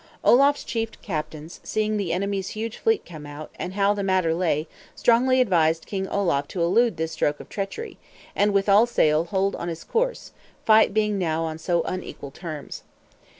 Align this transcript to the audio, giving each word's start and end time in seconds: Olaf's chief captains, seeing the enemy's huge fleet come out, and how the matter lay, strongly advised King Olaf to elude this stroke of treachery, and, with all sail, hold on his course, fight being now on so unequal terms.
Olaf's 0.23 0.63
chief 0.63 0.99
captains, 1.03 1.59
seeing 1.63 1.95
the 1.97 2.11
enemy's 2.11 2.47
huge 2.57 2.77
fleet 2.79 3.05
come 3.05 3.27
out, 3.27 3.51
and 3.59 3.75
how 3.75 3.93
the 3.93 4.01
matter 4.01 4.33
lay, 4.33 4.67
strongly 4.95 5.39
advised 5.39 5.85
King 5.85 6.07
Olaf 6.07 6.47
to 6.47 6.63
elude 6.63 6.97
this 6.97 7.11
stroke 7.11 7.39
of 7.39 7.49
treachery, 7.49 7.99
and, 8.35 8.51
with 8.51 8.67
all 8.67 8.87
sail, 8.87 9.25
hold 9.25 9.55
on 9.57 9.67
his 9.67 9.83
course, 9.83 10.31
fight 10.65 10.91
being 10.91 11.19
now 11.19 11.43
on 11.43 11.59
so 11.59 11.83
unequal 11.83 12.31
terms. 12.31 12.81